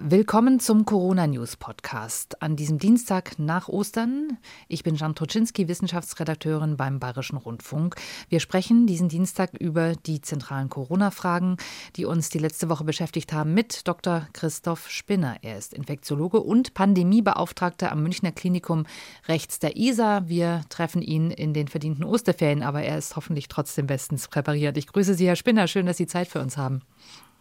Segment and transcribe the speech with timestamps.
[0.00, 4.38] Willkommen zum Corona News Podcast an diesem Dienstag nach Ostern.
[4.68, 7.96] Ich bin Jan Toczynski, Wissenschaftsredakteurin beim Bayerischen Rundfunk.
[8.28, 11.56] Wir sprechen diesen Dienstag über die zentralen Corona-Fragen,
[11.96, 14.28] die uns die letzte Woche beschäftigt haben, mit Dr.
[14.34, 15.38] Christoph Spinner.
[15.42, 18.86] Er ist Infektiologe und Pandemiebeauftragter am Münchner Klinikum
[19.26, 20.28] rechts der ISA.
[20.28, 24.76] Wir treffen ihn in den verdienten Osterferien, aber er ist hoffentlich trotzdem bestens präpariert.
[24.76, 25.66] Ich grüße Sie, Herr Spinner.
[25.66, 26.82] Schön, dass Sie Zeit für uns haben.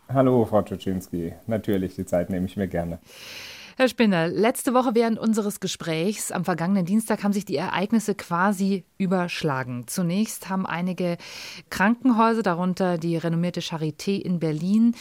[0.10, 1.34] Hallo, Frau Czuczynski.
[1.48, 3.00] Natürlich, die Zeit nehme ich mir gerne.
[3.76, 8.86] Herr Spinner, letzte Woche während unseres Gesprächs am vergangenen Dienstag haben sich die Ereignisse quasi
[8.98, 9.84] überschlagen.
[9.86, 11.18] Zunächst haben einige
[11.70, 14.96] Krankenhäuser, darunter die renommierte Charité in Berlin,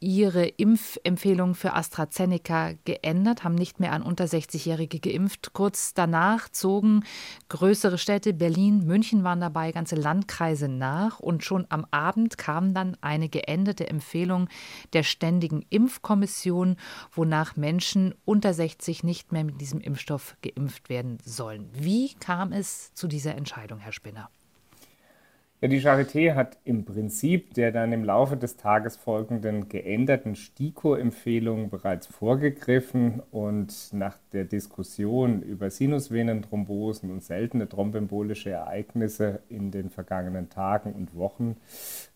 [0.00, 5.52] ihre Impfempfehlung für AstraZeneca geändert, haben nicht mehr an unter 60-Jährige geimpft.
[5.52, 7.04] Kurz danach zogen
[7.50, 11.20] größere Städte, Berlin, München waren dabei, ganze Landkreise nach.
[11.20, 14.48] Und schon am Abend kam dann eine geänderte Empfehlung
[14.94, 16.76] der Ständigen Impfkommission,
[17.12, 21.68] wonach Menschen unter 60 nicht mehr mit diesem Impfstoff geimpft werden sollen.
[21.74, 24.30] Wie kam es zu dieser Entscheidung, Herr Spinner?
[25.62, 31.68] Ja, die Charité hat im Prinzip der dann im Laufe des Tages folgenden geänderten STIKO-Empfehlung
[31.68, 40.48] bereits vorgegriffen und nach der Diskussion über Sinusvenenthrombosen und seltene thrombembolische Ereignisse in den vergangenen
[40.48, 41.58] Tagen und Wochen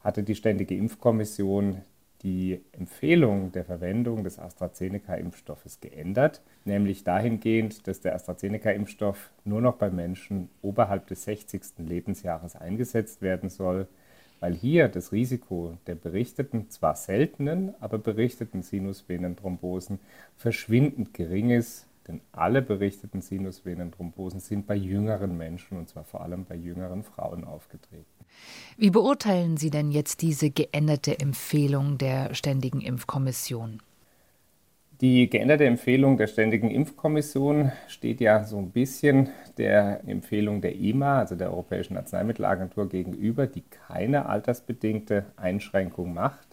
[0.01, 1.83] hatte die Ständige Impfkommission
[2.25, 9.91] die Empfehlung der Verwendung des AstraZeneca-Impfstoffes geändert, nämlich dahingehend, dass der AstraZeneca-Impfstoff nur noch bei
[9.91, 11.63] Menschen oberhalb des 60.
[11.79, 13.87] Lebensjahres eingesetzt werden soll,
[14.41, 20.01] weil hier das Risiko der berichteten, zwar seltenen, aber berichteten Sinusvenenthrombosen
[20.37, 26.47] verschwindend gering ist, denn alle berichteten Sinusvenenthrombosen sind bei jüngeren Menschen und zwar vor allem
[26.47, 28.14] bei jüngeren Frauen aufgetreten.
[28.77, 33.81] Wie beurteilen Sie denn jetzt diese geänderte Empfehlung der Ständigen Impfkommission?
[35.01, 39.29] Die geänderte Empfehlung der Ständigen Impfkommission steht ja so ein bisschen
[39.59, 46.47] der Empfehlung der EMA, also der Europäischen Arzneimittelagentur, gegenüber, die keine altersbedingte Einschränkung macht.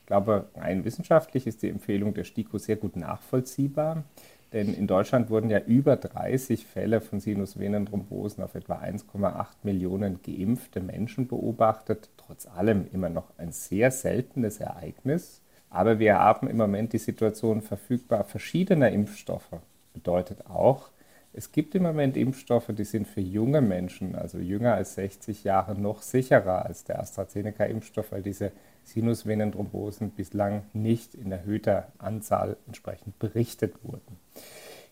[0.00, 4.04] Ich glaube, rein wissenschaftlich ist die Empfehlung der STIKO sehr gut nachvollziehbar.
[4.52, 10.80] Denn in Deutschland wurden ja über 30 Fälle von Sinusvenenthrombosen auf etwa 1,8 Millionen geimpfte
[10.80, 12.08] Menschen beobachtet.
[12.16, 15.42] Trotz allem immer noch ein sehr seltenes Ereignis.
[15.70, 19.58] Aber wir haben im Moment die Situation verfügbar verschiedener Impfstoffe.
[19.92, 20.88] Bedeutet auch,
[21.34, 25.78] es gibt im Moment Impfstoffe, die sind für junge Menschen, also jünger als 60 Jahre,
[25.78, 28.50] noch sicherer als der AstraZeneca-Impfstoff, weil diese
[28.88, 34.18] Sinusvenenthrombosen bislang nicht in erhöhter Anzahl entsprechend berichtet wurden.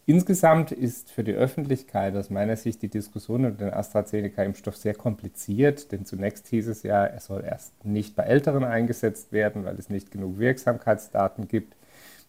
[0.08, 5.90] Insgesamt ist für die Öffentlichkeit aus meiner Sicht die Diskussion über den AstraZeneca-Impfstoff sehr kompliziert,
[5.90, 9.90] denn zunächst hieß es ja, er soll erst nicht bei Älteren eingesetzt werden, weil es
[9.90, 11.74] nicht genug Wirksamkeitsdaten gibt.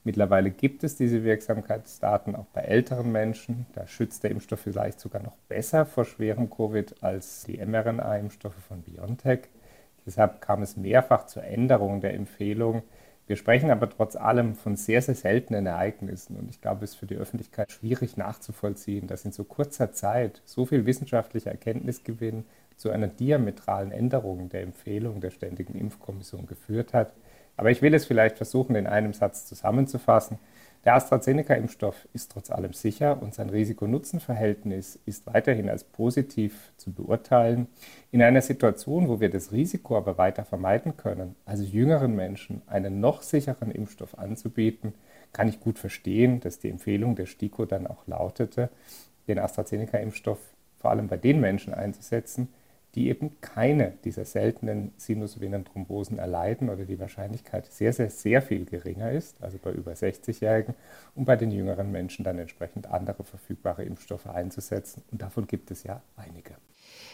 [0.04, 3.68] Mittlerweile gibt es diese Wirksamkeitsdaten auch bei älteren Menschen.
[3.74, 8.82] Da schützt der Impfstoff vielleicht sogar noch besser vor schwerem Covid als die mRNA-Impfstoffe von
[8.82, 9.50] BioNTech.
[10.08, 12.82] Deshalb kam es mehrfach zur Änderung der Empfehlung,
[13.28, 16.96] wir sprechen aber trotz allem von sehr, sehr seltenen Ereignissen und ich glaube, es ist
[16.96, 22.46] für die Öffentlichkeit schwierig nachzuvollziehen, dass in so kurzer Zeit so viel wissenschaftlicher Erkenntnisgewinn
[22.78, 27.12] zu einer diametralen Änderung der Empfehlung der Ständigen Impfkommission geführt hat.
[27.58, 30.40] Aber ich will es vielleicht versuchen, in einem Satz zusammenzufassen.
[30.86, 37.68] Der AstraZeneca-Impfstoff ist trotz allem sicher und sein Risiko-Nutzen-Verhältnis ist weiterhin als positiv zu beurteilen.
[38.12, 43.00] In einer Situation, wo wir das Risiko aber weiter vermeiden können, also jüngeren Menschen einen
[43.00, 44.94] noch sicheren Impfstoff anzubieten,
[45.34, 48.70] kann ich gut verstehen, dass die Empfehlung der STIKO dann auch lautete,
[49.28, 50.40] den AstraZeneca-Impfstoff
[50.80, 52.50] vor allem bei den Menschen einzusetzen,
[52.96, 59.12] die eben keine dieser seltenen Sinusvenenthrombosen erleiden oder die Wahrscheinlichkeit sehr, sehr, sehr viel geringer
[59.12, 60.74] ist, also bei über 60-Jährigen,
[61.16, 65.04] und bei den jüngeren Menschen dann entsprechend andere verfügbare Impfstoffe einzusetzen.
[65.12, 66.56] Und davon gibt es ja einige.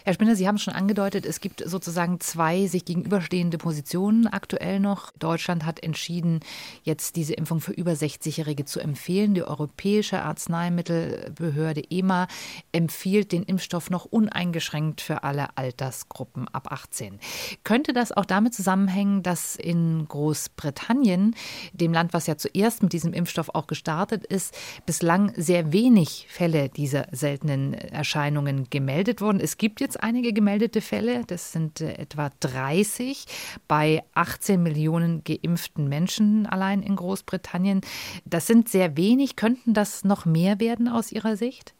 [0.05, 5.11] Herr Spinner, Sie haben schon angedeutet, es gibt sozusagen zwei sich gegenüberstehende Positionen aktuell noch.
[5.17, 6.41] Deutschland hat entschieden,
[6.83, 9.33] jetzt diese Impfung für über 60-Jährige zu empfehlen.
[9.33, 12.27] Die Europäische Arzneimittelbehörde EMA
[12.73, 17.19] empfiehlt den Impfstoff noch uneingeschränkt für alle Altersgruppen ab 18.
[17.63, 21.33] Könnte das auch damit zusammenhängen, dass in Großbritannien,
[21.71, 24.53] dem Land, was ja zuerst mit diesem Impfstoff auch gestartet ist,
[24.85, 29.39] bislang sehr wenig Fälle dieser seltenen Erscheinungen gemeldet wurden?
[29.39, 31.23] Es gibt jetzt jetzt einige gemeldete Fälle.
[31.27, 33.25] Das sind äh, etwa 30
[33.67, 37.81] bei 18 Millionen geimpften Menschen allein in Großbritannien.
[38.25, 39.35] Das sind sehr wenig.
[39.35, 41.75] Könnten das noch mehr werden aus Ihrer Sicht?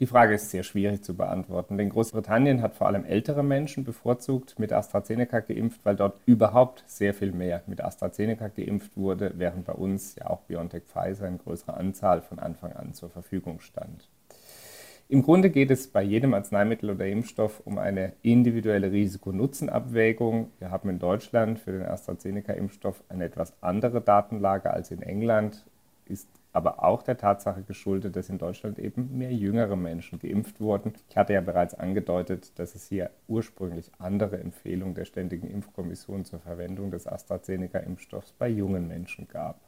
[0.00, 4.58] Die Frage ist sehr schwierig zu beantworten, denn Großbritannien hat vor allem ältere Menschen bevorzugt
[4.58, 9.72] mit AstraZeneca geimpft, weil dort überhaupt sehr viel mehr mit AstraZeneca geimpft wurde, während bei
[9.72, 14.08] uns ja auch BioNTech Pfizer in größerer Anzahl von Anfang an zur Verfügung stand.
[15.14, 20.50] Im Grunde geht es bei jedem Arzneimittel oder Impfstoff um eine individuelle Risiko-Nutzen-Abwägung.
[20.58, 25.66] Wir haben in Deutschland für den AstraZeneca-Impfstoff eine etwas andere Datenlage als in England,
[26.06, 30.94] ist aber auch der Tatsache geschuldet, dass in Deutschland eben mehr jüngere Menschen geimpft wurden.
[31.08, 36.40] Ich hatte ja bereits angedeutet, dass es hier ursprünglich andere Empfehlungen der Ständigen Impfkommission zur
[36.40, 39.60] Verwendung des AstraZeneca-Impfstoffs bei jungen Menschen gab.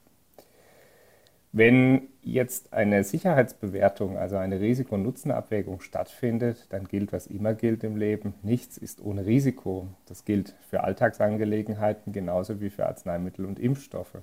[1.56, 8.34] Wenn jetzt eine Sicherheitsbewertung, also eine Risiko-Nutzen-Abwägung stattfindet, dann gilt, was immer gilt im Leben.
[8.42, 9.88] Nichts ist ohne Risiko.
[10.04, 14.18] Das gilt für Alltagsangelegenheiten genauso wie für Arzneimittel und Impfstoffe.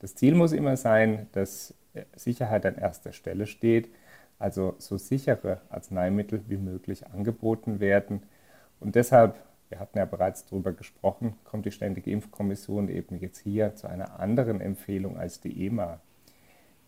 [0.00, 1.72] Das Ziel muss immer sein, dass
[2.14, 3.88] Sicherheit an erster Stelle steht,
[4.38, 8.24] also so sichere Arzneimittel wie möglich angeboten werden.
[8.78, 9.36] Und deshalb,
[9.70, 14.20] wir hatten ja bereits darüber gesprochen, kommt die Ständige Impfkommission eben jetzt hier zu einer
[14.20, 16.02] anderen Empfehlung als die EMA.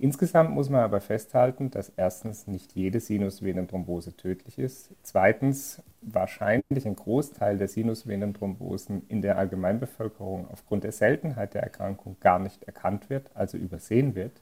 [0.03, 6.97] Insgesamt muss man aber festhalten, dass erstens nicht jede Sinusvenenthrombose tödlich ist, zweitens wahrscheinlich ein
[6.97, 13.31] Großteil der Sinusvenenthrombosen in der Allgemeinbevölkerung aufgrund der Seltenheit der Erkrankung gar nicht erkannt wird,
[13.35, 14.41] also übersehen wird.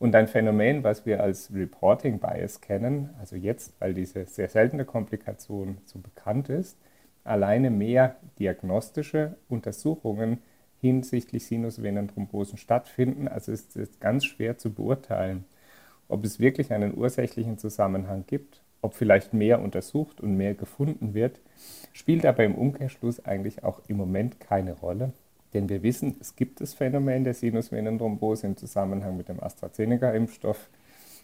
[0.00, 4.84] Und ein Phänomen, was wir als Reporting Bias kennen, also jetzt, weil diese sehr seltene
[4.84, 6.76] Komplikation so bekannt ist,
[7.22, 10.42] alleine mehr diagnostische Untersuchungen
[10.80, 13.28] hinsichtlich Sinusvenenthrombosen stattfinden.
[13.28, 15.44] Also es ist ganz schwer zu beurteilen,
[16.08, 21.40] ob es wirklich einen ursächlichen Zusammenhang gibt, ob vielleicht mehr untersucht und mehr gefunden wird,
[21.92, 25.12] spielt aber im Umkehrschluss eigentlich auch im Moment keine Rolle.
[25.54, 30.68] Denn wir wissen, es gibt das Phänomen der Sinusvenenthrombose im Zusammenhang mit dem AstraZeneca-Impfstoff.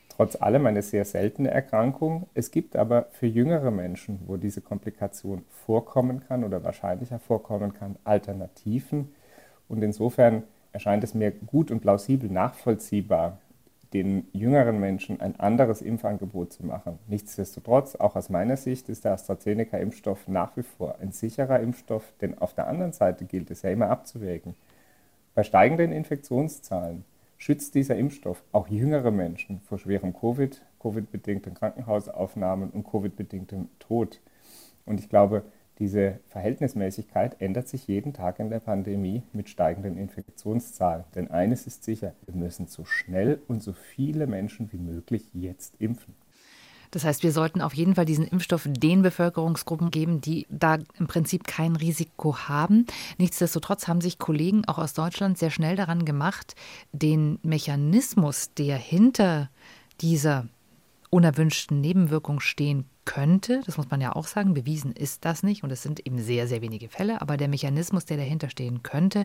[0.08, 2.28] Trotz allem eine sehr seltene Erkrankung.
[2.34, 7.96] Es gibt aber für jüngere Menschen, wo diese Komplikation vorkommen kann oder wahrscheinlicher vorkommen kann,
[8.04, 9.12] Alternativen.
[9.74, 13.38] Und insofern erscheint es mir gut und plausibel nachvollziehbar,
[13.92, 17.00] den jüngeren Menschen ein anderes Impfangebot zu machen.
[17.08, 22.38] Nichtsdestotrotz, auch aus meiner Sicht, ist der AstraZeneca-Impfstoff nach wie vor ein sicherer Impfstoff, denn
[22.38, 24.54] auf der anderen Seite gilt es ja immer abzuwägen.
[25.34, 27.04] Bei steigenden Infektionszahlen
[27.36, 34.20] schützt dieser Impfstoff auch jüngere Menschen vor schwerem Covid, Covid-bedingten Krankenhausaufnahmen und Covid-bedingtem Tod.
[34.86, 35.42] Und ich glaube,
[35.78, 41.04] diese Verhältnismäßigkeit ändert sich jeden Tag in der Pandemie mit steigenden Infektionszahlen.
[41.14, 45.74] Denn eines ist sicher, wir müssen so schnell und so viele Menschen wie möglich jetzt
[45.80, 46.14] impfen.
[46.94, 51.08] Das heißt, wir sollten auf jeden Fall diesen Impfstoff den Bevölkerungsgruppen geben, die da im
[51.08, 52.86] Prinzip kein Risiko haben.
[53.18, 56.54] Nichtsdestotrotz haben sich Kollegen auch aus Deutschland sehr schnell daran gemacht,
[56.92, 59.50] den Mechanismus, der hinter
[60.00, 60.46] dieser
[61.14, 65.70] unerwünschten Nebenwirkung stehen könnte, das muss man ja auch sagen, bewiesen ist das nicht und
[65.70, 69.24] es sind eben sehr, sehr wenige Fälle, aber der Mechanismus, der dahinter stehen könnte,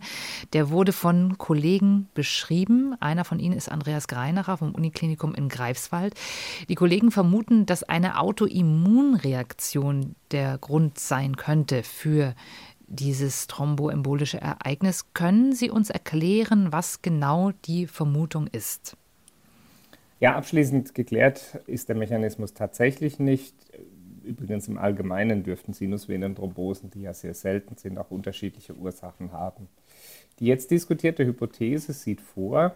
[0.53, 2.95] der wurde von Kollegen beschrieben.
[2.99, 6.13] Einer von ihnen ist Andreas Greinacher vom Uniklinikum in Greifswald.
[6.67, 12.35] Die Kollegen vermuten, dass eine Autoimmunreaktion der Grund sein könnte für
[12.85, 15.05] dieses thromboembolische Ereignis.
[15.15, 18.95] Können Sie uns erklären, was genau die Vermutung ist?
[20.19, 23.55] Ja, abschließend geklärt ist der Mechanismus tatsächlich nicht.
[24.21, 29.69] Übrigens im Allgemeinen dürften Sinusvenenthrombosen, die ja sehr selten sind, auch unterschiedliche Ursachen haben.
[30.39, 32.75] Die jetzt diskutierte Hypothese sieht vor,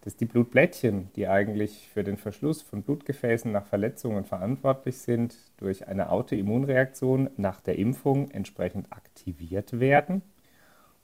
[0.00, 5.86] dass die Blutblättchen, die eigentlich für den Verschluss von Blutgefäßen nach Verletzungen verantwortlich sind, durch
[5.86, 10.22] eine Autoimmunreaktion nach der Impfung entsprechend aktiviert werden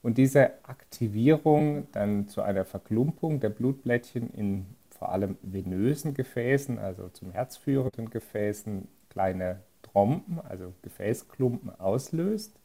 [0.03, 4.67] und diese Aktivierung dann zu einer Verklumpung der Blutblättchen in
[4.99, 12.59] vor allem venösen Gefäßen, also zum Herz führenden Gefäßen, kleine Trompen, also Gefäßklumpen auslöst.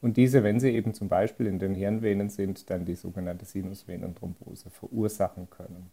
[0.00, 4.70] Und diese, wenn sie eben zum Beispiel in den Hirnvenen sind, dann die sogenannte Sinusvenenthrombose
[4.70, 5.90] verursachen können.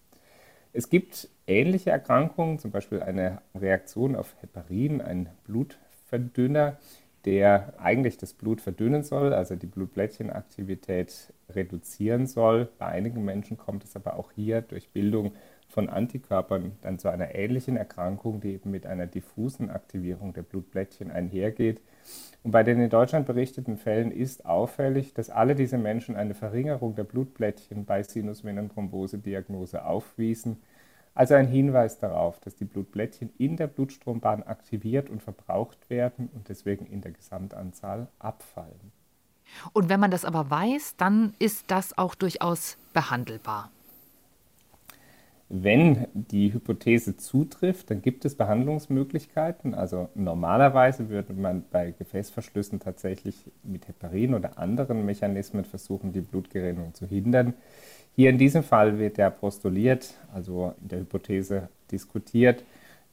[0.71, 6.77] Es gibt ähnliche Erkrankungen, zum Beispiel eine Reaktion auf Heparin, ein Blutverdünner,
[7.25, 12.69] der eigentlich das Blut verdünnen soll, also die Blutblättchenaktivität reduzieren soll.
[12.77, 15.33] Bei einigen Menschen kommt es aber auch hier durch Bildung
[15.67, 21.11] von Antikörpern dann zu einer ähnlichen Erkrankung, die eben mit einer diffusen Aktivierung der Blutblättchen
[21.11, 21.81] einhergeht.
[22.43, 26.95] Und bei den in Deutschland berichteten Fällen ist auffällig, dass alle diese Menschen eine Verringerung
[26.95, 30.57] der Blutblättchen bei Sinusvenenthrombose-Diagnose aufwiesen.
[31.15, 36.49] Also ein Hinweis darauf, dass die Blutblättchen in der Blutstrombahn aktiviert und verbraucht werden und
[36.49, 38.91] deswegen in der Gesamtanzahl abfallen.
[39.73, 43.71] Und wenn man das aber weiß, dann ist das auch durchaus behandelbar.
[45.51, 49.73] Wenn die Hypothese zutrifft, dann gibt es Behandlungsmöglichkeiten.
[49.73, 56.93] Also normalerweise würde man bei Gefäßverschlüssen tatsächlich mit Heparin oder anderen Mechanismen versuchen, die Blutgerinnung
[56.93, 57.55] zu hindern.
[58.19, 62.65] Hier in diesem Fall wird ja postuliert, also in der Hypothese diskutiert,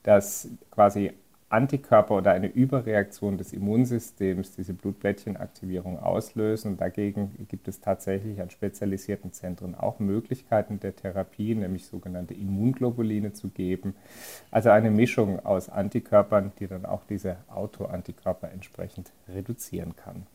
[0.02, 1.12] dass quasi
[1.48, 6.76] Antikörper oder eine Überreaktion des Immunsystems diese Blutblättchenaktivierung auslösen.
[6.76, 13.46] Dagegen gibt es tatsächlich an spezialisierten Zentren auch Möglichkeiten der Therapie, nämlich sogenannte Immunglobuline zu
[13.46, 13.94] geben.
[14.50, 20.26] Also eine Mischung aus Antikörpern, die dann auch diese Autoantikörper entsprechend reduzieren kann.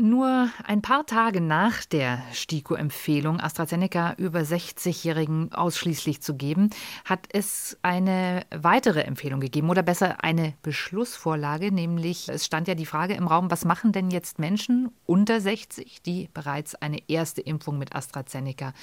[0.00, 6.70] Nur ein paar Tage nach der STIKO-Empfehlung, AstraZeneca über 60-Jährigen ausschließlich zu geben,
[7.04, 12.86] hat es eine weitere Empfehlung gegeben oder besser eine Beschlussvorlage, nämlich es stand ja die
[12.86, 17.76] Frage im Raum, was machen denn jetzt Menschen unter 60, die bereits eine erste Impfung
[17.76, 18.74] mit AstraZeneca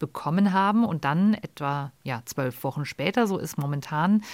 [0.00, 4.24] bekommen haben und dann etwa ja, zwölf Wochen später, so ist momentan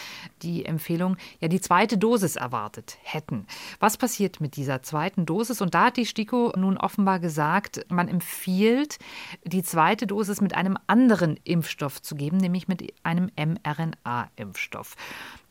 [0.41, 3.47] die Empfehlung, ja die zweite Dosis erwartet hätten.
[3.79, 5.61] Was passiert mit dieser zweiten Dosis?
[5.61, 8.99] Und da hat die STIKO STIKO nun offenbar gesagt, man empfiehlt,
[9.45, 14.95] die zweite Dosis mit einem anderen Impfstoff zu geben, nämlich mit einem mRNA-Impfstoff.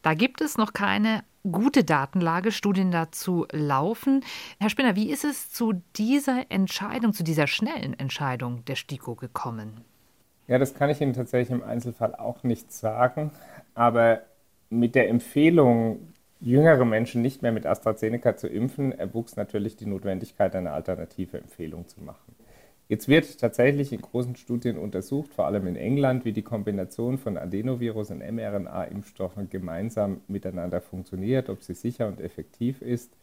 [0.02, 4.24] Da gibt es noch keine gute Datenlage, Studien dazu laufen.
[4.60, 9.82] Herr Spinner, wie ist es zu dieser Entscheidung, zu dieser schnellen Entscheidung der STIKO gekommen?
[10.48, 13.32] Ja, das kann ich Ihnen tatsächlich im Einzelfall auch nicht sagen.
[13.76, 14.22] Aber
[14.70, 20.56] mit der Empfehlung, jüngere Menschen nicht mehr mit AstraZeneca zu impfen, erwuchs natürlich die Notwendigkeit,
[20.56, 22.36] eine alternative Empfehlung zu machen.
[22.88, 27.38] Jetzt wird tatsächlich in großen Studien untersucht, vor allem in England, wie die Kombination von
[27.38, 33.16] Adenovirus und mRNA-Impfstoffen gemeinsam miteinander funktioniert, ob sie sicher und effektiv ist.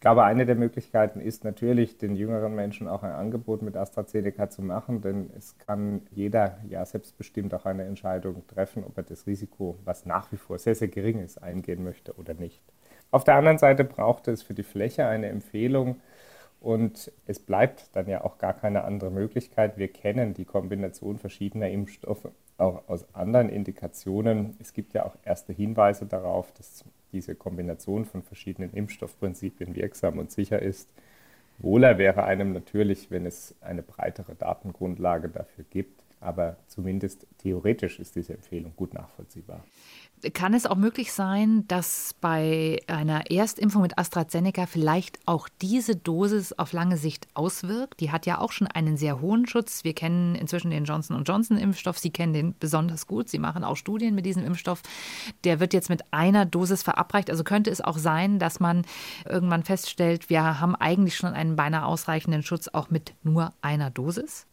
[0.00, 4.48] Ich glaube, eine der Möglichkeiten ist natürlich, den jüngeren Menschen auch ein Angebot mit AstraZeneca
[4.48, 9.26] zu machen, denn es kann jeder ja selbstbestimmt auch eine Entscheidung treffen, ob er das
[9.26, 12.62] Risiko, was nach wie vor sehr, sehr gering ist, eingehen möchte oder nicht.
[13.10, 16.00] Auf der anderen Seite braucht es für die Fläche eine Empfehlung
[16.60, 19.76] und es bleibt dann ja auch gar keine andere Möglichkeit.
[19.76, 22.30] Wir kennen die Kombination verschiedener Impfstoffe
[22.60, 24.56] auch aus anderen Indikationen.
[24.60, 30.30] Es gibt ja auch erste Hinweise darauf, dass diese Kombination von verschiedenen Impfstoffprinzipien wirksam und
[30.30, 30.92] sicher ist.
[31.58, 38.14] Wohler wäre einem natürlich, wenn es eine breitere Datengrundlage dafür gibt, aber zumindest theoretisch ist
[38.14, 39.64] diese Empfehlung gut nachvollziehbar.
[40.34, 46.52] Kann es auch möglich sein, dass bei einer Erstimpfung mit AstraZeneca vielleicht auch diese Dosis
[46.52, 48.00] auf lange Sicht auswirkt?
[48.00, 49.82] Die hat ja auch schon einen sehr hohen Schutz.
[49.82, 51.98] Wir kennen inzwischen den Johnson Johnson Impfstoff.
[51.98, 53.30] Sie kennen den besonders gut.
[53.30, 54.82] Sie machen auch Studien mit diesem Impfstoff.
[55.44, 57.30] Der wird jetzt mit einer Dosis verabreicht.
[57.30, 58.84] Also könnte es auch sein, dass man
[59.26, 64.46] irgendwann feststellt, wir haben eigentlich schon einen beinahe ausreichenden Schutz auch mit nur einer Dosis?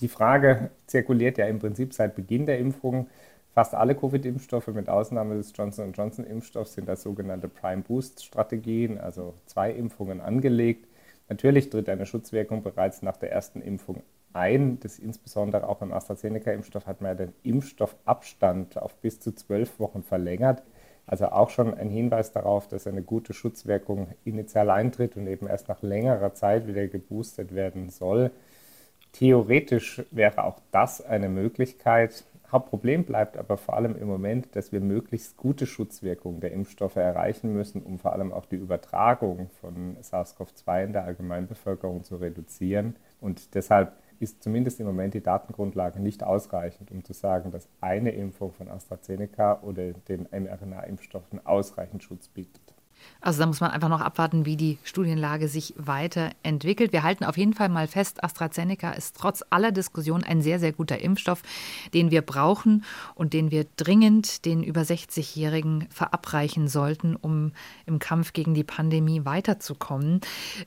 [0.00, 3.06] Die Frage zirkuliert ja im Prinzip seit Beginn der Impfung
[3.52, 10.20] Fast alle Covid-Impfstoffe mit Ausnahme des Johnson Johnson-Impfstoffs sind als sogenannte Prime-Boost-Strategien, also zwei Impfungen
[10.20, 10.86] angelegt.
[11.28, 14.02] Natürlich tritt eine Schutzwirkung bereits nach der ersten Impfung
[14.32, 14.78] ein.
[14.80, 20.04] Das insbesondere auch beim AstraZeneca-Impfstoff hat man ja den Impfstoffabstand auf bis zu zwölf Wochen
[20.04, 20.62] verlängert.
[21.06, 25.68] Also auch schon ein Hinweis darauf, dass eine gute Schutzwirkung initial eintritt und eben erst
[25.68, 28.30] nach längerer Zeit wieder geboostet werden soll.
[29.12, 32.24] Theoretisch wäre auch das eine Möglichkeit.
[32.50, 37.52] Hauptproblem bleibt aber vor allem im Moment, dass wir möglichst gute Schutzwirkungen der Impfstoffe erreichen
[37.52, 42.96] müssen, um vor allem auch die Übertragung von SARS-CoV-2 in der Allgemeinbevölkerung zu reduzieren.
[43.20, 48.10] Und deshalb ist zumindest im Moment die Datengrundlage nicht ausreichend, um zu sagen, dass eine
[48.10, 52.74] Impfung von AstraZeneca oder den mRNA-Impfstoffen ausreichend Schutz bietet.
[53.20, 56.92] Also da muss man einfach noch abwarten, wie die Studienlage sich weiterentwickelt.
[56.92, 60.72] Wir halten auf jeden Fall mal fest, AstraZeneca ist trotz aller Diskussionen ein sehr, sehr
[60.72, 61.42] guter Impfstoff,
[61.92, 67.52] den wir brauchen und den wir dringend den über 60-Jährigen verabreichen sollten, um
[67.86, 70.20] im Kampf gegen die Pandemie weiterzukommen.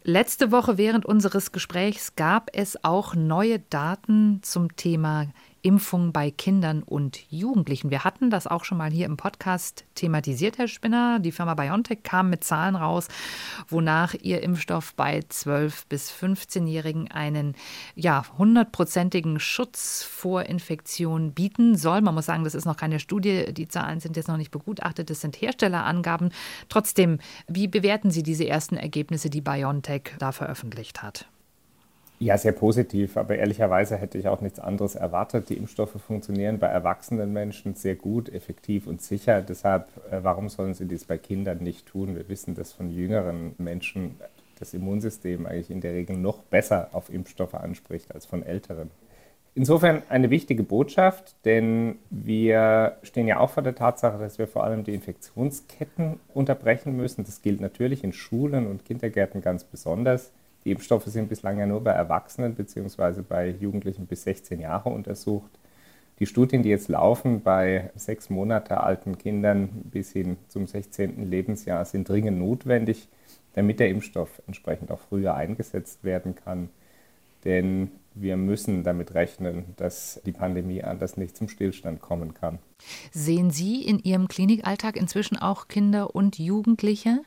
[0.03, 5.27] Letzte Woche während unseres Gesprächs gab es auch neue Daten zum Thema
[5.63, 7.89] Impfung bei Kindern und Jugendlichen.
[7.89, 11.19] Wir hatten das auch schon mal hier im Podcast thematisiert, Herr Spinner.
[11.19, 13.07] Die Firma BioNTech kam mit Zahlen raus,
[13.69, 17.55] wonach ihr Impfstoff bei 12- bis 15-Jährigen einen
[17.95, 22.01] ja, hundertprozentigen Schutz vor Infektion bieten soll.
[22.01, 23.53] Man muss sagen, das ist noch keine Studie.
[23.53, 25.09] Die Zahlen sind jetzt noch nicht begutachtet.
[25.09, 26.33] Das sind Herstellerangaben.
[26.67, 31.25] Trotzdem, wie bewerten Sie diese ersten Ergebnisse, die BioNTech da veröffentlicht hat?
[32.19, 35.49] Ja, sehr positiv, aber ehrlicherweise hätte ich auch nichts anderes erwartet.
[35.49, 39.41] Die Impfstoffe funktionieren bei erwachsenen Menschen sehr gut, effektiv und sicher.
[39.41, 42.15] Deshalb, äh, warum sollen sie dies bei Kindern nicht tun?
[42.15, 44.15] Wir wissen, dass von jüngeren Menschen
[44.59, 48.89] das Immunsystem eigentlich in der Regel noch besser auf Impfstoffe anspricht als von älteren.
[49.55, 54.63] Insofern eine wichtige Botschaft, denn wir stehen ja auch vor der Tatsache, dass wir vor
[54.63, 57.23] allem die Infektionsketten unterbrechen müssen.
[57.23, 60.31] Das gilt natürlich in Schulen und Kindergärten ganz besonders.
[60.65, 63.21] Die Impfstoffe sind bislang ja nur bei Erwachsenen bzw.
[63.27, 65.51] bei Jugendlichen bis 16 Jahre untersucht.
[66.19, 71.29] Die Studien, die jetzt laufen bei sechs Monate alten Kindern bis hin zum 16.
[71.29, 73.09] Lebensjahr, sind dringend notwendig,
[73.53, 76.69] damit der Impfstoff entsprechend auch früher eingesetzt werden kann.
[77.45, 82.59] Denn wir müssen damit rechnen, dass die Pandemie anders nicht zum Stillstand kommen kann.
[83.11, 87.21] Sehen Sie in Ihrem Klinikalltag inzwischen auch Kinder und Jugendliche?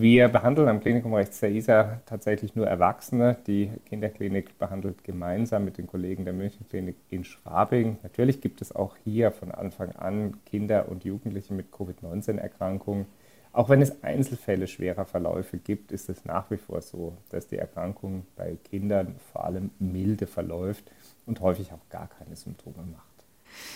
[0.00, 3.36] Wir behandeln am Klinikum rechts der ISA tatsächlich nur Erwachsene.
[3.46, 7.98] Die Kinderklinik behandelt gemeinsam mit den Kollegen der Münchenklinik in Schwabing.
[8.02, 13.04] Natürlich gibt es auch hier von Anfang an Kinder und Jugendliche mit Covid-19-Erkrankungen.
[13.52, 17.58] Auch wenn es Einzelfälle schwerer Verläufe gibt, ist es nach wie vor so, dass die
[17.58, 20.90] Erkrankung bei Kindern vor allem milde verläuft
[21.26, 23.11] und häufig auch gar keine Symptome macht.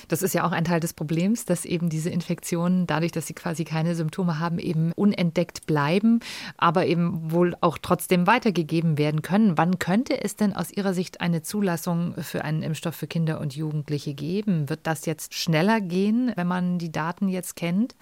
[0.08, 3.34] Das ist ja auch ein Teil des Problems, dass eben diese Infektionen, dadurch, dass sie
[3.34, 6.20] quasi keine Symptome haben, eben unentdeckt bleiben,
[6.56, 9.58] aber eben wohl auch trotzdem weitergegeben werden können.
[9.58, 13.56] Wann könnte es denn aus Ihrer Sicht eine Zulassung für einen Impfstoff für Kinder und
[13.56, 14.68] Jugendliche geben?
[14.68, 17.94] Wird das jetzt schneller gehen, wenn man die Daten jetzt kennt?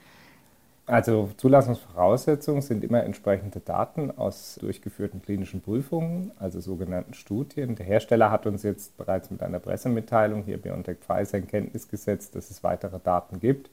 [0.87, 7.75] Also Zulassungsvoraussetzungen sind immer entsprechende Daten aus durchgeführten klinischen Prüfungen, also sogenannten Studien.
[7.75, 12.35] Der Hersteller hat uns jetzt bereits mit einer Pressemitteilung hier BioNTech Pfizer in Kenntnis gesetzt,
[12.35, 13.71] dass es weitere Daten gibt.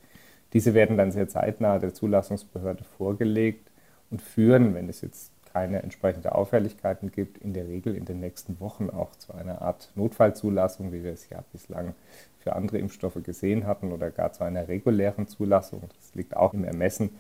[0.54, 3.70] Diese werden dann sehr zeitnah der Zulassungsbehörde vorgelegt
[4.10, 8.60] und führen, wenn es jetzt keine entsprechende Auffälligkeiten gibt, in der Regel in den nächsten
[8.60, 11.94] Wochen auch zu einer Art Notfallzulassung, wie wir es ja bislang
[12.40, 15.82] für andere Impfstoffe gesehen hatten, oder gar zu einer regulären Zulassung.
[16.00, 17.12] Das liegt auch im Ermessen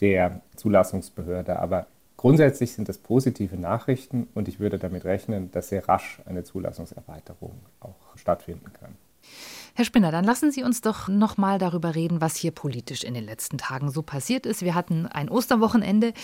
[0.00, 1.58] der Zulassungsbehörde.
[1.58, 6.44] Aber grundsätzlich sind das positive Nachrichten und ich würde damit rechnen, dass sehr rasch eine
[6.44, 8.96] Zulassungserweiterung auch stattfinden kann.
[9.78, 13.12] Herr Spinner, dann lassen Sie uns doch noch mal darüber reden, was hier politisch in
[13.12, 14.62] den letzten Tagen so passiert ist.
[14.62, 16.14] Wir hatten ein Osterwochenende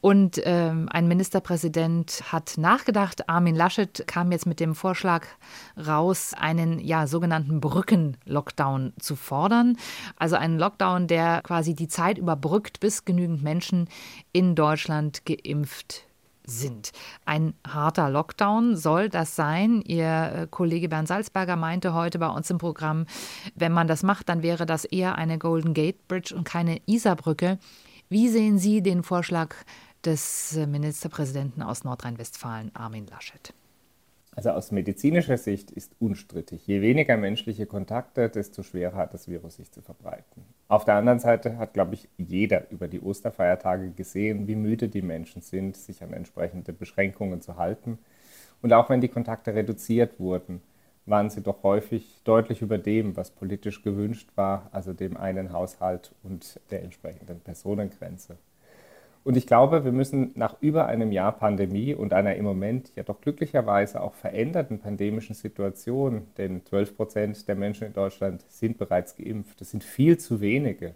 [0.00, 3.28] und ähm, ein Ministerpräsident hat nachgedacht.
[3.28, 5.26] Armin Laschet kam jetzt mit dem Vorschlag
[5.76, 9.76] raus, einen ja sogenannten Brücken-Lockdown zu fordern.
[10.16, 13.86] Also einen Lockdown, der quasi die Zeit überbrückt, bis genügend Menschen
[14.32, 16.06] in Deutschland geimpft
[16.46, 16.92] sind.
[17.24, 19.82] Ein harter Lockdown soll das sein.
[19.82, 23.06] Ihr äh, Kollege Bernd Salzberger meinte heute bei uns im Programm,
[23.54, 27.58] wenn man das macht, dann wäre das eher eine Golden Gate Bridge und keine Isarbrücke.
[28.08, 29.54] Wie sehen Sie den Vorschlag
[30.04, 33.54] des äh, Ministerpräsidenten aus Nordrhein-Westfalen, Armin Laschet?
[34.36, 39.56] Also aus medizinischer Sicht ist unstrittig, je weniger menschliche Kontakte, desto schwerer hat das Virus
[39.56, 40.42] sich zu verbreiten.
[40.66, 45.02] Auf der anderen Seite hat, glaube ich, jeder über die Osterfeiertage gesehen, wie müde die
[45.02, 47.98] Menschen sind, sich an entsprechende Beschränkungen zu halten.
[48.60, 50.62] Und auch wenn die Kontakte reduziert wurden,
[51.06, 56.12] waren sie doch häufig deutlich über dem, was politisch gewünscht war, also dem einen Haushalt
[56.22, 58.38] und der entsprechenden Personengrenze.
[59.24, 63.02] Und ich glaube, wir müssen nach über einem Jahr Pandemie und einer im Moment ja
[63.02, 69.16] doch glücklicherweise auch veränderten pandemischen Situation, denn 12 Prozent der Menschen in Deutschland sind bereits
[69.16, 70.94] geimpft, das sind viel zu wenige,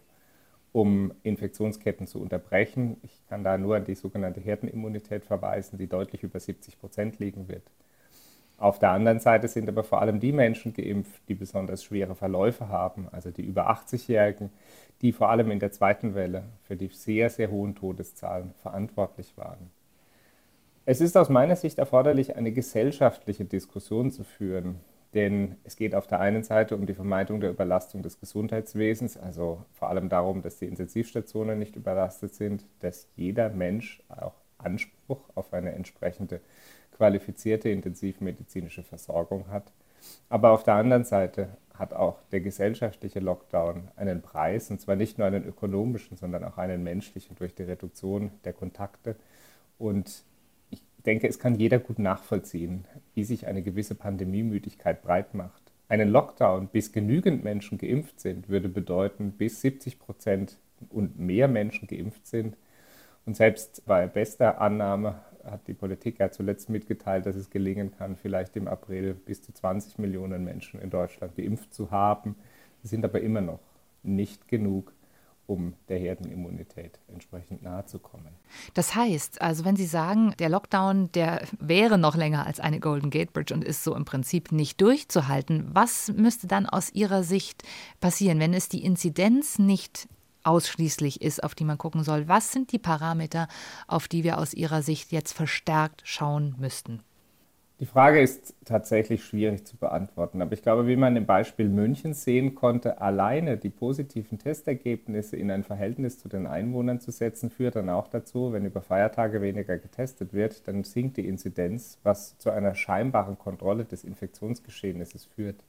[0.72, 2.98] um Infektionsketten zu unterbrechen.
[3.02, 7.48] Ich kann da nur an die sogenannte Herdenimmunität verweisen, die deutlich über 70 Prozent liegen
[7.48, 7.64] wird.
[8.58, 12.68] Auf der anderen Seite sind aber vor allem die Menschen geimpft, die besonders schwere Verläufe
[12.68, 14.50] haben, also die über 80-Jährigen,
[15.00, 19.70] die vor allem in der zweiten Welle für die sehr, sehr hohen Todeszahlen verantwortlich waren.
[20.86, 24.80] Es ist aus meiner Sicht erforderlich, eine gesellschaftliche Diskussion zu führen,
[25.14, 29.64] denn es geht auf der einen Seite um die Vermeidung der Überlastung des Gesundheitswesens, also
[29.72, 35.52] vor allem darum, dass die Intensivstationen nicht überlastet sind, dass jeder Mensch auch Anspruch auf
[35.52, 36.40] eine entsprechende
[36.98, 39.72] qualifizierte intensivmedizinische Versorgung hat.
[40.28, 45.16] Aber auf der anderen Seite hat auch der gesellschaftliche Lockdown einen Preis, und zwar nicht
[45.16, 49.16] nur einen ökonomischen, sondern auch einen menschlichen durch die Reduktion der Kontakte.
[49.78, 50.24] Und
[50.70, 52.84] ich denke, es kann jeder gut nachvollziehen,
[53.14, 55.62] wie sich eine gewisse Pandemiemüdigkeit breit macht.
[55.88, 60.58] Einen Lockdown, bis genügend Menschen geimpft sind, würde bedeuten, bis 70 Prozent
[60.90, 62.56] und mehr Menschen geimpft sind.
[63.24, 68.16] Und selbst bei bester Annahme hat die Politik ja zuletzt mitgeteilt, dass es gelingen kann,
[68.16, 72.36] vielleicht im April bis zu 20 Millionen Menschen in Deutschland geimpft zu haben.
[72.82, 73.60] Sie sind aber immer noch
[74.02, 74.92] nicht genug,
[75.48, 78.28] um der Herdenimmunität entsprechend nahe zu kommen.
[78.74, 83.08] Das heißt, also wenn Sie sagen, der Lockdown, der wäre noch länger als eine Golden
[83.08, 87.62] Gate Bridge und ist so im Prinzip nicht durchzuhalten, was müsste dann aus Ihrer Sicht
[87.98, 90.06] passieren, wenn es die Inzidenz nicht
[90.44, 92.28] ausschließlich ist, auf die man gucken soll.
[92.28, 93.48] Was sind die Parameter,
[93.86, 97.02] auf die wir aus Ihrer Sicht jetzt verstärkt schauen müssten?
[97.80, 102.12] Die Frage ist tatsächlich schwierig zu beantworten, aber ich glaube, wie man im Beispiel München
[102.12, 107.76] sehen konnte, alleine die positiven Testergebnisse in ein Verhältnis zu den Einwohnern zu setzen, führt
[107.76, 112.50] dann auch dazu, wenn über Feiertage weniger getestet wird, dann sinkt die Inzidenz, was zu
[112.50, 115.62] einer scheinbaren Kontrolle des Infektionsgeschehnisses führt.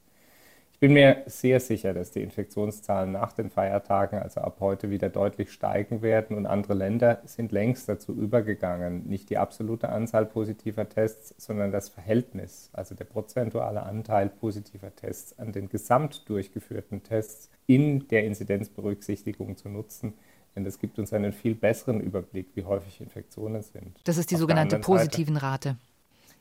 [0.79, 5.09] Ich bin mir sehr sicher, dass die Infektionszahlen nach den Feiertagen, also ab heute, wieder
[5.09, 10.87] deutlich steigen werden und andere Länder sind längst dazu übergegangen, nicht die absolute Anzahl positiver
[10.87, 17.49] Tests, sondern das Verhältnis, also der prozentuale Anteil positiver Tests an den gesamt durchgeführten Tests
[17.67, 20.13] in der Inzidenzberücksichtigung zu nutzen.
[20.55, 23.99] Denn das gibt uns einen viel besseren Überblick, wie häufig Infektionen sind.
[24.05, 25.75] Das ist die auf sogenannte positiven Rate.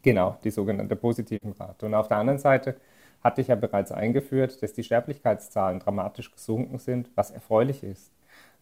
[0.03, 1.87] Genau, die sogenannte positiven Rate.
[1.87, 2.77] Und auf der anderen Seite
[3.23, 8.13] hatte ich ja bereits eingeführt, dass die Sterblichkeitszahlen dramatisch gesunken sind, was erfreulich ist.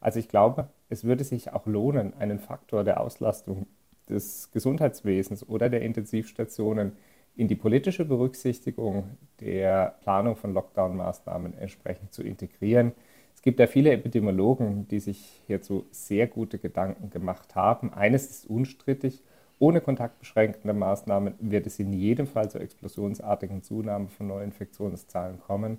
[0.00, 3.66] Also ich glaube, es würde sich auch lohnen, einen Faktor der Auslastung
[4.08, 6.92] des Gesundheitswesens oder der Intensivstationen
[7.34, 12.92] in die politische Berücksichtigung der Planung von Lockdown-Maßnahmen entsprechend zu integrieren.
[13.34, 17.92] Es gibt ja viele Epidemiologen, die sich hierzu sehr gute Gedanken gemacht haben.
[17.92, 19.22] Eines ist unstrittig,
[19.58, 25.78] ohne kontaktbeschränkende Maßnahmen wird es in jedem Fall zur explosionsartigen Zunahme von Neuinfektionszahlen kommen.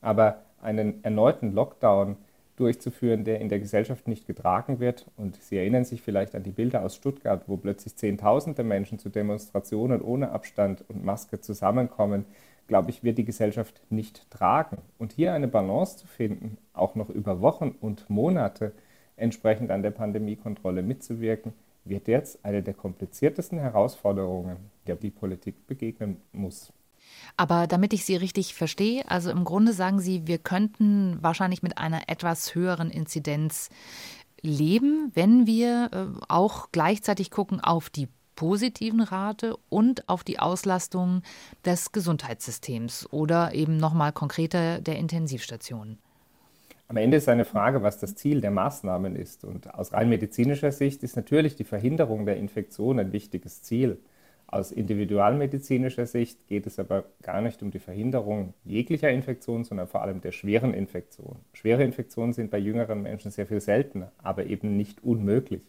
[0.00, 2.16] Aber einen erneuten Lockdown
[2.56, 6.50] durchzuführen, der in der Gesellschaft nicht getragen wird, und Sie erinnern sich vielleicht an die
[6.50, 12.26] Bilder aus Stuttgart, wo plötzlich Zehntausende Menschen zu Demonstrationen ohne Abstand und Maske zusammenkommen,
[12.68, 14.78] glaube ich, wird die Gesellschaft nicht tragen.
[14.98, 18.72] Und hier eine Balance zu finden, auch noch über Wochen und Monate
[19.16, 21.52] entsprechend an der Pandemiekontrolle mitzuwirken,
[21.84, 26.72] wird jetzt eine der kompliziertesten Herausforderungen, der die Politik begegnen muss.
[27.36, 31.78] Aber damit ich Sie richtig verstehe, also im Grunde sagen Sie, wir könnten wahrscheinlich mit
[31.78, 33.70] einer etwas höheren Inzidenz
[34.40, 41.22] leben, wenn wir äh, auch gleichzeitig gucken auf die positiven Rate und auf die Auslastung
[41.64, 45.98] des Gesundheitssystems oder eben nochmal konkreter der Intensivstationen.
[46.92, 49.46] Am Ende ist eine Frage, was das Ziel der Maßnahmen ist.
[49.46, 53.98] Und aus rein medizinischer Sicht ist natürlich die Verhinderung der Infektion ein wichtiges Ziel.
[54.46, 60.02] Aus individualmedizinischer Sicht geht es aber gar nicht um die Verhinderung jeglicher Infektion, sondern vor
[60.02, 61.36] allem der schweren Infektion.
[61.54, 65.62] Schwere Infektionen sind bei jüngeren Menschen sehr viel seltener, aber eben nicht unmöglich.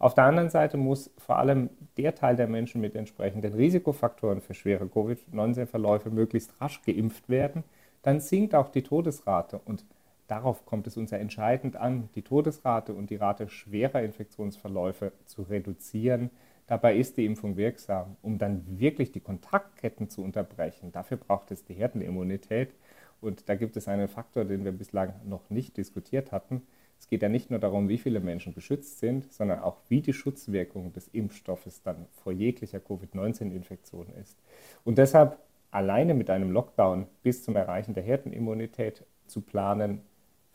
[0.00, 4.54] Auf der anderen Seite muss vor allem der Teil der Menschen mit entsprechenden Risikofaktoren für
[4.54, 7.62] schwere Covid-19-Verläufe möglichst rasch geimpft werden.
[8.02, 9.84] Dann sinkt auch die Todesrate und
[10.28, 15.42] Darauf kommt es uns ja entscheidend an, die Todesrate und die Rate schwerer Infektionsverläufe zu
[15.42, 16.30] reduzieren.
[16.66, 20.92] Dabei ist die Impfung wirksam, um dann wirklich die Kontaktketten zu unterbrechen.
[20.92, 22.74] Dafür braucht es die Herdenimmunität.
[23.22, 26.62] Und da gibt es einen Faktor, den wir bislang noch nicht diskutiert hatten.
[27.00, 30.12] Es geht ja nicht nur darum, wie viele Menschen geschützt sind, sondern auch, wie die
[30.12, 34.36] Schutzwirkung des Impfstoffes dann vor jeglicher Covid-19-Infektion ist.
[34.84, 35.38] Und deshalb
[35.70, 40.02] alleine mit einem Lockdown bis zum Erreichen der Herdenimmunität zu planen,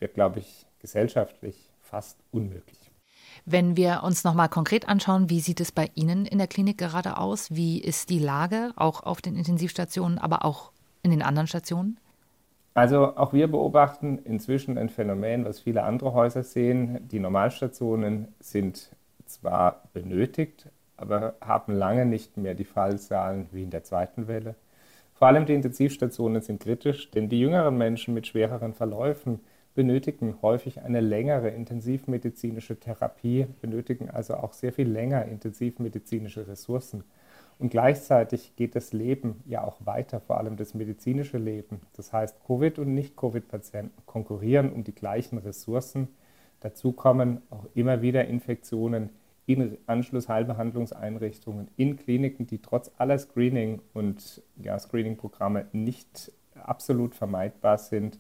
[0.04, 2.92] wird, glaube ich, gesellschaftlich fast unmöglich.
[3.46, 6.78] Wenn wir uns noch mal konkret anschauen, wie sieht es bei Ihnen in der Klinik
[6.78, 7.56] gerade aus?
[7.56, 12.00] Wie ist die Lage auch auf den Intensivstationen, aber auch in den anderen Stationen?
[12.76, 17.08] Also auch wir beobachten inzwischen ein Phänomen, was viele andere Häuser sehen.
[17.08, 18.89] Die Normalstationen sind
[19.26, 24.56] zwar benötigt, aber haben lange nicht mehr die Fallzahlen wie in der zweiten Welle.
[25.13, 29.39] Vor allem die Intensivstationen sind kritisch, denn die jüngeren Menschen mit schwereren Verläufen
[29.76, 37.04] benötigen häufig eine längere intensivmedizinische Therapie, benötigen also auch sehr viel länger intensivmedizinische Ressourcen.
[37.60, 41.82] Und gleichzeitig geht das Leben ja auch weiter, vor allem das medizinische Leben.
[41.96, 46.10] Das heißt, Covid- und Nicht-Covid-Patienten konkurrieren um die gleichen Ressourcen.
[46.60, 49.10] Dazu kommen auch immer wieder Infektionen
[49.46, 58.20] in Anschlussheilbehandlungseinrichtungen, in Kliniken, die trotz aller Screening- und ja, Screening-Programme nicht absolut vermeidbar sind.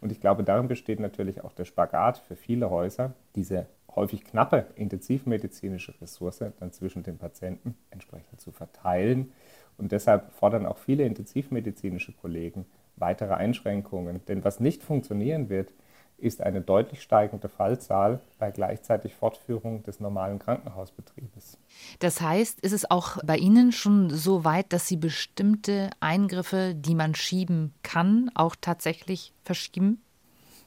[0.00, 4.66] Und ich glaube, darin besteht natürlich auch der Spagat für viele Häuser, diese häufig knappe
[4.76, 9.32] intensivmedizinische Ressource dann zwischen den Patienten entsprechend zu verteilen.
[9.76, 14.20] Und deshalb fordern auch viele intensivmedizinische Kollegen weitere Einschränkungen.
[14.26, 15.72] Denn was nicht funktionieren wird,
[16.20, 21.58] ist eine deutlich steigende Fallzahl bei gleichzeitig Fortführung des normalen Krankenhausbetriebes.
[21.98, 26.94] Das heißt, ist es auch bei Ihnen schon so weit, dass Sie bestimmte Eingriffe, die
[26.94, 30.02] man schieben kann, auch tatsächlich verschieben?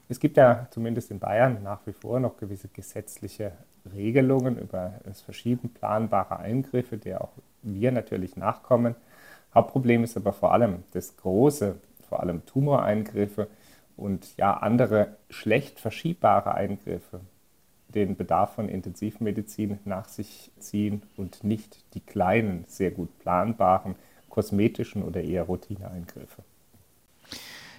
[0.09, 3.53] Es gibt ja zumindest in Bayern nach wie vor noch gewisse gesetzliche
[3.93, 8.95] Regelungen über das Verschieben planbarer Eingriffe, der auch wir natürlich nachkommen.
[9.53, 11.75] Hauptproblem ist aber vor allem das große,
[12.07, 13.47] vor allem Tumoreingriffe,
[13.97, 17.21] und ja andere schlecht verschiebbare Eingriffe
[17.93, 23.95] den Bedarf von Intensivmedizin nach sich ziehen und nicht die kleinen, sehr gut planbaren,
[24.29, 26.43] kosmetischen oder eher Routineeingriffe.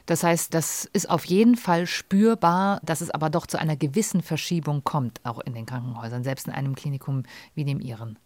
[0.06, 4.22] Das heißt, das ist auf jeden Fall spürbar, dass es aber doch zu einer gewissen
[4.22, 7.22] Verschiebung kommt, auch in den Krankenhäusern, selbst in einem Klinikum
[7.54, 8.18] wie dem Ihren.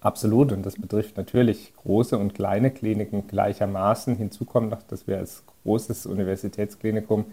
[0.00, 4.16] Absolut, und das betrifft natürlich große und kleine Kliniken gleichermaßen.
[4.16, 7.24] Hinzu kommt noch, dass wir als großes Universitätsklinikum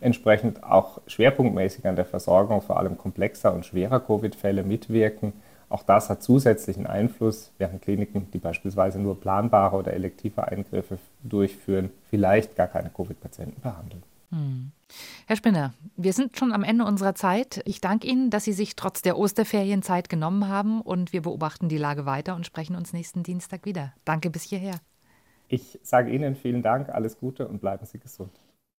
[0.00, 5.34] entsprechend auch schwerpunktmäßig an der Versorgung vor allem komplexer und schwerer Covid-Fälle mitwirken.
[5.68, 11.90] Auch das hat zusätzlichen Einfluss, während Kliniken, die beispielsweise nur planbare oder elektive Eingriffe durchführen,
[12.10, 14.02] vielleicht gar keine Covid-Patienten behandeln.
[14.34, 14.72] Hm.
[15.26, 17.62] Herr Spinner, wir sind schon am Ende unserer Zeit.
[17.66, 21.68] Ich danke Ihnen, dass Sie sich trotz der Osterferien Zeit genommen haben und wir beobachten
[21.68, 23.94] die Lage weiter und sprechen uns nächsten Dienstag wieder.
[24.04, 24.80] Danke bis hierher.
[25.46, 28.32] Ich sage Ihnen vielen Dank, alles Gute und bleiben Sie gesund.